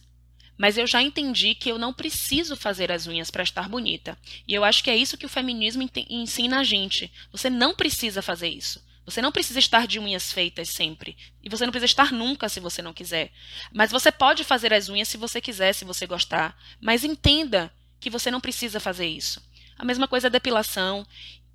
[0.57, 4.17] mas eu já entendi que eu não preciso fazer as unhas para estar bonita.
[4.47, 7.11] E eu acho que é isso que o feminismo ensina a gente.
[7.31, 8.83] Você não precisa fazer isso.
[9.05, 11.15] Você não precisa estar de unhas feitas sempre.
[11.43, 13.31] E você não precisa estar nunca se você não quiser.
[13.71, 16.57] Mas você pode fazer as unhas se você quiser, se você gostar.
[16.81, 19.41] Mas entenda que você não precisa fazer isso.
[19.77, 21.05] A mesma coisa a depilação.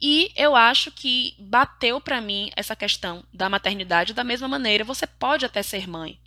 [0.02, 4.82] E eu acho que bateu para mim essa questão da maternidade da mesma maneira.
[4.82, 6.18] Você pode até ser mãe.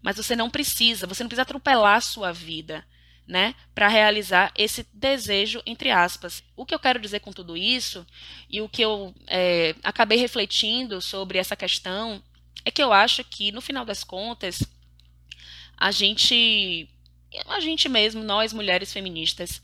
[0.00, 2.86] Mas você não precisa, você não precisa atropelar a sua vida
[3.26, 6.44] né, para realizar esse desejo, entre aspas.
[6.54, 8.06] O que eu quero dizer com tudo isso,
[8.48, 12.22] e o que eu é, acabei refletindo sobre essa questão,
[12.64, 14.62] é que eu acho que, no final das contas,
[15.76, 16.88] a gente,
[17.46, 19.60] a gente mesmo, nós mulheres feministas,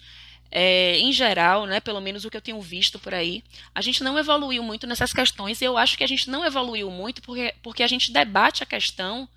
[0.51, 3.43] é, em geral, né, pelo menos o que eu tenho visto por aí,
[3.75, 6.91] a gente não evoluiu muito nessas questões, e eu acho que a gente não evoluiu
[6.91, 9.29] muito porque, porque a gente debate a questão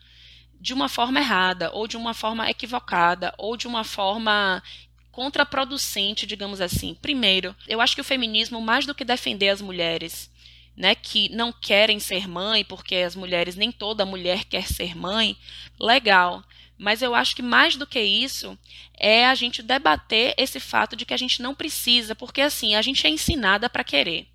[0.59, 4.63] de uma forma errada, ou de uma forma equivocada, ou de uma forma
[5.11, 6.97] contraproducente, digamos assim.
[7.01, 10.31] Primeiro, eu acho que o feminismo, mais do que defender as mulheres,
[10.75, 15.37] né, que não querem ser mãe, porque as mulheres, nem toda mulher quer ser mãe,
[15.79, 16.43] legal.
[16.77, 18.57] Mas eu acho que mais do que isso
[18.97, 22.81] é a gente debater esse fato de que a gente não precisa, porque assim, a
[22.81, 24.27] gente é ensinada para querer.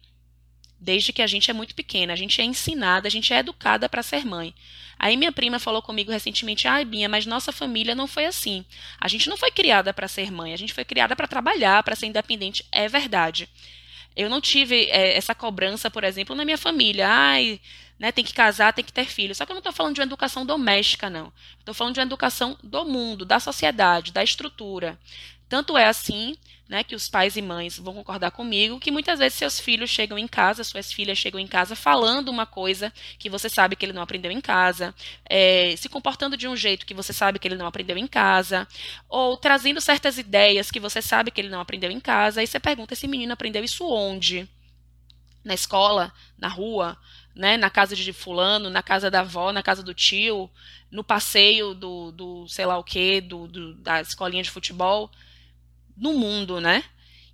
[0.80, 3.88] Desde que a gente é muito pequena, a gente é ensinada, a gente é educada
[3.88, 4.54] para ser mãe.
[4.96, 8.64] Aí minha prima falou comigo recentemente: "Ai, Binha, mas nossa família não foi assim.
[9.00, 11.96] A gente não foi criada para ser mãe, a gente foi criada para trabalhar, para
[11.96, 12.64] ser independente".
[12.70, 13.48] É verdade.
[14.18, 17.08] Eu não tive é, essa cobrança, por exemplo, na minha família.
[17.08, 17.60] Ai,
[17.96, 19.32] né, tem que casar, tem que ter filho.
[19.32, 21.32] Só que eu não estou falando de uma educação doméstica, não.
[21.60, 24.98] Estou falando de uma educação do mundo, da sociedade, da estrutura.
[25.48, 26.36] Tanto é assim,
[26.68, 30.18] né, que os pais e mães vão concordar comigo, que muitas vezes seus filhos chegam
[30.18, 33.94] em casa, suas filhas chegam em casa falando uma coisa que você sabe que ele
[33.94, 37.56] não aprendeu em casa, é, se comportando de um jeito que você sabe que ele
[37.56, 38.68] não aprendeu em casa,
[39.08, 42.60] ou trazendo certas ideias que você sabe que ele não aprendeu em casa, aí você
[42.60, 44.46] pergunta, esse menino aprendeu isso onde?
[45.42, 46.12] Na escola?
[46.36, 46.98] Na rua?
[47.34, 50.50] Né, na casa de fulano, na casa da avó, na casa do tio,
[50.90, 55.08] no passeio do, do sei lá o quê, do, do, da escolinha de futebol
[55.98, 56.84] no mundo, né?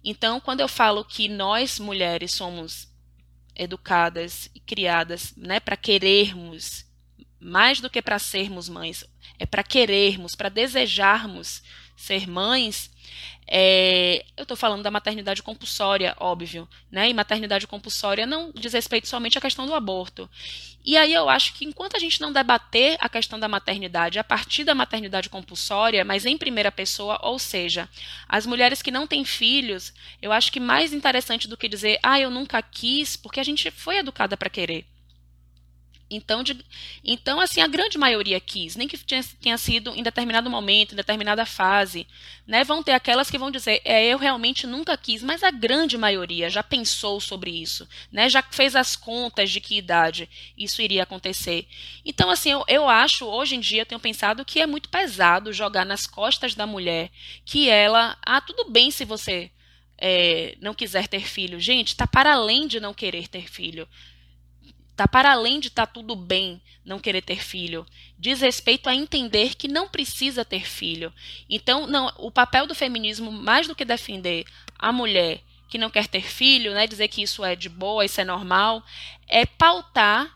[0.03, 2.89] Então, quando eu falo que nós mulheres somos
[3.55, 6.85] educadas e criadas, né, para querermos
[7.41, 9.05] mais do que para sermos mães,
[9.39, 11.63] é para querermos, para desejarmos
[11.97, 12.91] ser mães,
[13.47, 17.09] é, eu estou falando da maternidade compulsória, óbvio, né?
[17.09, 20.29] E maternidade compulsória não diz respeito somente à questão do aborto.
[20.85, 24.25] E aí eu acho que enquanto a gente não debater a questão da maternidade a
[24.25, 27.89] partir da maternidade compulsória, mas em primeira pessoa, ou seja,
[28.29, 32.21] as mulheres que não têm filhos, eu acho que mais interessante do que dizer, ah,
[32.21, 34.87] eu nunca quis, porque a gente foi educada para querer.
[36.15, 36.57] Então, de,
[37.03, 41.45] então, assim, a grande maioria quis, nem que tenha sido em determinado momento, em determinada
[41.45, 42.07] fase,
[42.47, 42.65] né?
[42.65, 46.49] Vão ter aquelas que vão dizer, é, eu realmente nunca quis, mas a grande maioria
[46.49, 48.29] já pensou sobre isso, né?
[48.29, 51.67] Já fez as contas de que idade isso iria acontecer.
[52.05, 55.53] Então, assim, eu, eu acho, hoje em dia, eu tenho pensado que é muito pesado
[55.53, 57.11] jogar nas costas da mulher
[57.45, 59.51] que ela, ah, tudo bem se você
[59.99, 61.61] é, não quiser ter filho.
[61.61, 63.89] Gente, está para além de não querer ter filho.
[64.95, 67.85] Está para além de estar tá tudo bem não querer ter filho.
[68.17, 71.13] Diz respeito a entender que não precisa ter filho.
[71.51, 74.45] Então, não, o papel do feminismo, mais do que defender
[74.79, 78.21] a mulher que não quer ter filho, né, dizer que isso é de boa, isso
[78.21, 78.85] é normal,
[79.27, 80.33] é pautar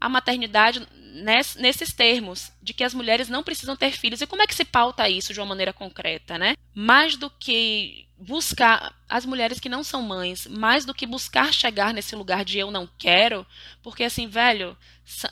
[0.00, 0.84] a maternidade
[1.56, 4.20] nesses termos, de que as mulheres não precisam ter filhos.
[4.20, 6.56] E como é que se pauta isso de uma maneira concreta, né?
[6.74, 11.94] Mais do que buscar as mulheres que não são mães, mais do que buscar chegar
[11.94, 13.46] nesse lugar de eu não quero,
[13.82, 14.76] porque assim, velho,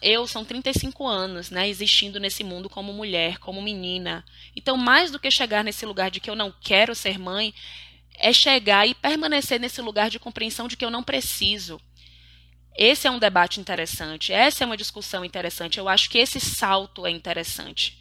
[0.01, 4.25] eu são 35 anos, né, existindo nesse mundo como mulher, como menina.
[4.57, 7.53] Então, mais do que chegar nesse lugar de que eu não quero ser mãe,
[8.15, 11.79] é chegar e permanecer nesse lugar de compreensão de que eu não preciso.
[12.75, 15.79] Esse é um debate interessante, essa é uma discussão interessante.
[15.79, 17.98] Eu acho que esse salto é interessante.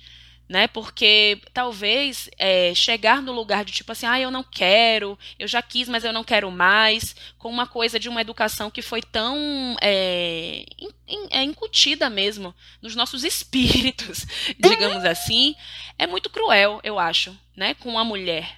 [0.50, 0.68] Né?
[0.68, 5.62] Porque talvez é, chegar no lugar de tipo assim, ah, eu não quero, eu já
[5.62, 9.76] quis, mas eu não quero mais, com uma coisa de uma educação que foi tão
[9.82, 14.26] é, in, in, é, incutida mesmo nos nossos espíritos,
[14.58, 15.54] digamos assim,
[16.00, 17.74] é muito cruel, eu acho, né?
[17.74, 18.58] Com a mulher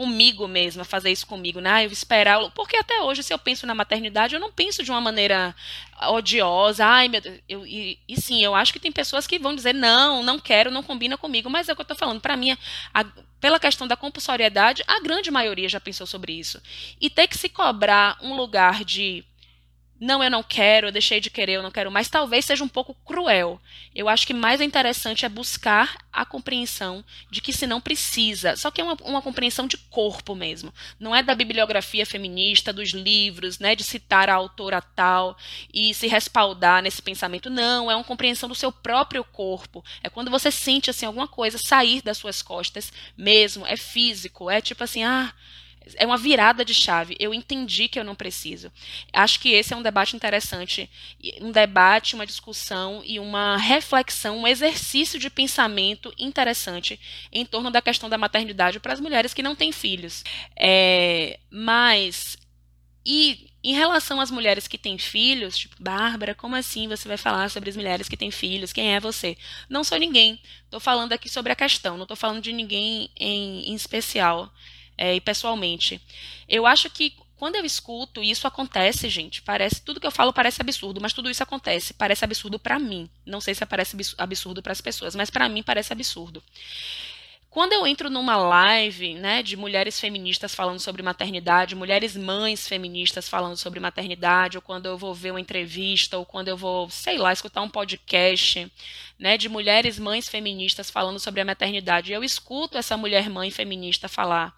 [0.00, 1.84] comigo mesma, fazer isso comigo, né?
[1.84, 4.98] Eu esperar, porque até hoje, se eu penso na maternidade, eu não penso de uma
[4.98, 5.54] maneira
[6.08, 9.54] odiosa, ai meu Deus, eu, e, e, sim, eu acho que tem pessoas que vão
[9.54, 12.34] dizer, não, não quero, não combina comigo, mas é o que eu estou falando, para
[12.34, 12.56] mim,
[12.94, 13.04] a,
[13.38, 16.62] pela questão da compulsoriedade, a grande maioria já pensou sobre isso.
[16.98, 19.22] E ter que se cobrar um lugar de
[20.00, 22.68] não, eu não quero, eu deixei de querer, eu não quero mais, talvez seja um
[22.68, 23.60] pouco cruel.
[23.94, 28.70] Eu acho que mais interessante é buscar a compreensão de que se não precisa, só
[28.70, 30.72] que é uma, uma compreensão de corpo mesmo.
[30.98, 35.36] Não é da bibliografia feminista, dos livros, né, de citar a autora tal
[35.72, 37.50] e se respaldar nesse pensamento.
[37.50, 39.84] Não, é uma compreensão do seu próprio corpo.
[40.02, 44.62] É quando você sente assim alguma coisa sair das suas costas mesmo, é físico, é
[44.62, 45.30] tipo assim, ah,
[45.96, 47.16] é uma virada de chave.
[47.18, 48.70] Eu entendi que eu não preciso.
[49.12, 50.90] Acho que esse é um debate interessante,
[51.40, 57.00] um debate, uma discussão e uma reflexão, um exercício de pensamento interessante
[57.32, 60.24] em torno da questão da maternidade para as mulheres que não têm filhos.
[60.56, 62.36] É, mas
[63.04, 67.50] e em relação às mulheres que têm filhos, tipo, Bárbara, como assim você vai falar
[67.50, 68.72] sobre as mulheres que têm filhos?
[68.72, 69.36] Quem é você?
[69.68, 70.40] Não sou ninguém.
[70.64, 74.52] Estou falando aqui sobre a questão, não estou falando de ninguém em, em especial
[75.00, 75.98] é, e pessoalmente.
[76.46, 80.30] Eu acho que quando eu escuto, e isso acontece, gente, parece tudo que eu falo
[80.30, 83.08] parece absurdo, mas tudo isso acontece, parece absurdo para mim.
[83.24, 86.42] Não sei se parece absurdo para as pessoas, mas para mim parece absurdo.
[87.50, 93.28] Quando eu entro numa live, né, de mulheres feministas falando sobre maternidade, mulheres mães feministas
[93.28, 97.18] falando sobre maternidade, ou quando eu vou ver uma entrevista, ou quando eu vou, sei
[97.18, 98.70] lá, escutar um podcast,
[99.18, 104.08] né, de mulheres mães feministas falando sobre a maternidade, eu escuto essa mulher mãe feminista
[104.08, 104.56] falar,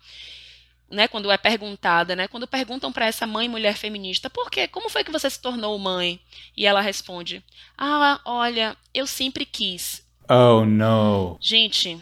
[0.91, 4.69] né, quando é perguntada, né, quando perguntam para essa mãe mulher feminista, por quê?
[4.69, 6.21] Como foi que você se tornou mãe?
[6.55, 7.43] E ela responde:
[7.79, 10.07] "Ah, olha, eu sempre quis".
[10.29, 11.39] Oh, no.
[11.41, 11.99] Gente,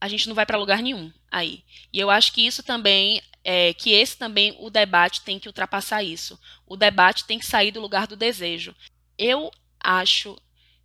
[0.00, 1.64] a gente não vai para lugar nenhum aí.
[1.92, 6.02] E eu acho que isso também é, que esse também o debate tem que ultrapassar
[6.02, 6.36] isso.
[6.66, 8.74] O debate tem que sair do lugar do desejo.
[9.16, 10.36] Eu acho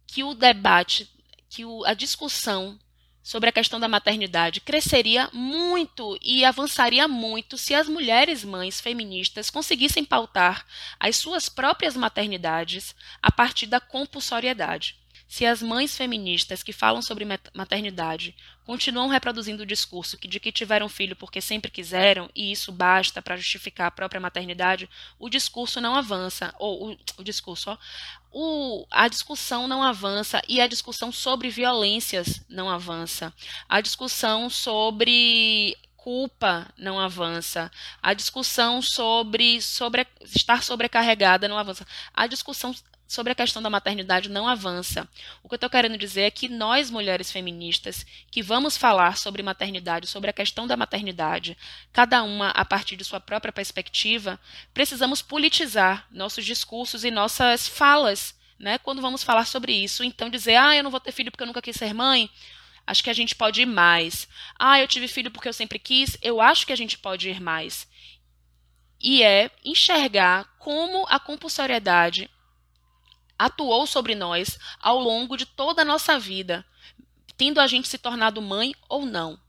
[0.06, 1.10] que o debate,
[1.50, 2.80] que o, a discussão
[3.24, 9.50] sobre a questão da maternidade cresceria muito e avançaria muito se as mulheres mães feministas
[9.50, 10.64] conseguissem pautar
[11.00, 15.01] as suas próprias maternidades a partir da compulsoriedade.
[15.32, 20.90] Se as mães feministas que falam sobre maternidade continuam reproduzindo o discurso de que tiveram
[20.90, 25.96] filho porque sempre quiseram e isso basta para justificar a própria maternidade, o discurso não
[25.96, 27.78] avança, ou o, o discurso, ó,
[28.30, 33.34] o, a discussão não avança e a discussão sobre violências não avança.
[33.70, 37.72] A discussão sobre culpa não avança.
[38.04, 41.88] A discussão sobre, sobre estar sobrecarregada não avança.
[42.14, 42.76] A discussão
[43.12, 45.06] sobre a questão da maternidade não avança.
[45.44, 49.44] O que eu estou querendo dizer é que nós, mulheres feministas, que vamos falar sobre
[49.44, 51.58] maternidade, sobre a questão da maternidade,
[51.92, 54.40] cada uma a partir de sua própria perspectiva,
[54.74, 58.78] precisamos politizar nossos discursos e nossas falas, né?
[58.78, 60.06] Quando vamos falar sobre isso.
[60.06, 62.30] Então, dizer, ah, eu não vou ter filho porque eu nunca quis ser mãe.
[62.88, 64.26] Acho que a gente pode ir mais.
[64.58, 66.18] Ah, eu tive filho porque eu sempre quis.
[66.22, 67.90] Eu acho que a gente pode ir mais.
[69.02, 72.30] E é enxergar como a compulsoriedade
[73.42, 76.64] atuou sobre nós ao longo de toda a nossa vida,
[77.36, 79.40] tendo a gente se tornado mãe ou não.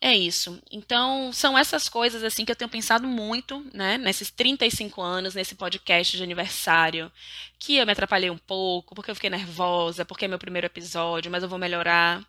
[0.00, 0.62] É isso.
[0.70, 5.56] Então, são essas coisas assim que eu tenho pensado muito, né, nesses 35 anos, nesse
[5.56, 7.10] podcast de aniversário,
[7.58, 11.32] que eu me atrapalhei um pouco, porque eu fiquei nervosa, porque é meu primeiro episódio,
[11.32, 12.24] mas eu vou melhorar.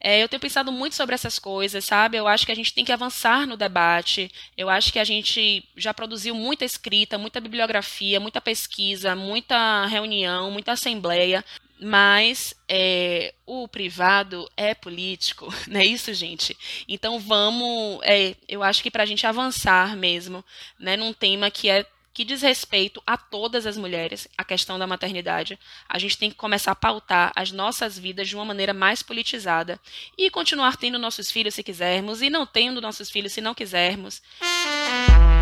[0.00, 2.16] É, eu tenho pensado muito sobre essas coisas, sabe?
[2.16, 4.28] Eu acho que a gente tem que avançar no debate.
[4.56, 10.50] Eu acho que a gente já produziu muita escrita, muita bibliografia, muita pesquisa, muita reunião,
[10.50, 11.44] muita assembleia,
[11.80, 16.56] mas é, o privado é político, não é isso, gente?
[16.88, 20.44] Então vamos, é, eu acho que para a gente avançar mesmo,
[20.78, 24.86] né, num tema que é que diz respeito a todas as mulheres, a questão da
[24.86, 25.58] maternidade,
[25.88, 29.80] a gente tem que começar a pautar as nossas vidas de uma maneira mais politizada
[30.16, 34.22] e continuar tendo nossos filhos se quisermos e não tendo nossos filhos se não quisermos.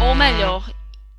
[0.09, 0.66] Ou melhor,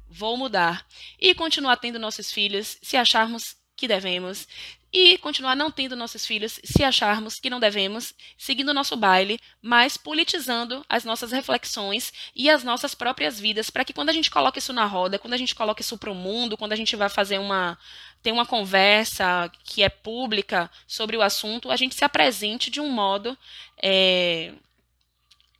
[0.09, 0.83] vou mudar
[1.19, 4.47] e continuar tendo nossos filhos se acharmos que devemos,
[4.93, 9.39] e continuar não tendo nossos filhos se acharmos que não devemos, seguindo o nosso baile,
[9.59, 14.29] mas politizando as nossas reflexões e as nossas próprias vidas, para que quando a gente
[14.29, 16.95] coloca isso na roda, quando a gente coloca isso para o mundo, quando a gente
[16.95, 17.77] vai fazer uma
[18.21, 22.89] ter uma conversa que é pública sobre o assunto, a gente se apresente de um
[22.89, 23.37] modo
[23.81, 24.53] é,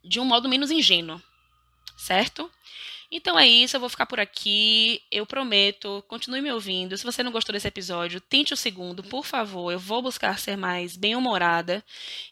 [0.02, 1.20] de um modo menos ingênuo,
[1.96, 2.50] certo?
[3.10, 5.02] Então é isso, eu vou ficar por aqui.
[5.10, 6.96] Eu prometo, continue me ouvindo.
[6.96, 9.72] Se você não gostou desse episódio, tente o segundo, por favor.
[9.72, 11.84] Eu vou buscar ser mais bem-humorada.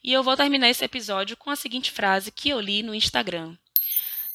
[0.02, 3.56] E eu vou terminar esse episódio com a seguinte frase que eu li no Instagram.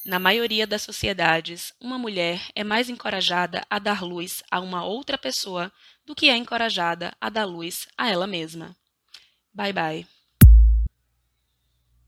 [0.06, 5.18] Na maioria das sociedades, uma mulher é mais encorajada a dar luz a uma outra
[5.18, 5.70] pessoa
[6.06, 8.74] do que é encorajada a dar luz a ela mesma.
[9.54, 10.17] Bye bye.